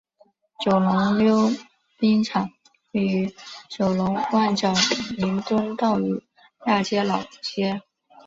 [0.65, 1.51] 九龙溜
[1.99, 2.49] 冰场
[2.91, 3.33] 位于
[3.69, 4.73] 九龙旺角
[5.15, 6.23] 弥敦道与
[6.65, 7.79] 亚皆老街。